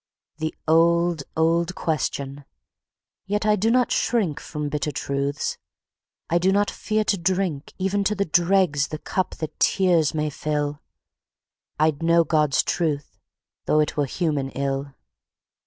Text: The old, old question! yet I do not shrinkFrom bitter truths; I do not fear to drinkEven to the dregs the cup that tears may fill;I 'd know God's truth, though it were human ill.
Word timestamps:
The 0.37 0.55
old, 0.67 1.21
old 1.37 1.75
question! 1.75 2.43
yet 3.27 3.45
I 3.45 3.55
do 3.55 3.69
not 3.69 3.89
shrinkFrom 3.89 4.71
bitter 4.71 4.91
truths; 4.91 5.59
I 6.27 6.39
do 6.39 6.51
not 6.51 6.71
fear 6.71 7.03
to 7.03 7.17
drinkEven 7.19 8.03
to 8.05 8.15
the 8.15 8.25
dregs 8.25 8.87
the 8.87 8.97
cup 8.97 9.35
that 9.35 9.59
tears 9.59 10.15
may 10.15 10.31
fill;I 10.31 11.91
'd 11.91 12.01
know 12.01 12.23
God's 12.23 12.63
truth, 12.63 13.19
though 13.65 13.79
it 13.79 13.95
were 13.95 14.07
human 14.07 14.49
ill. 14.55 14.95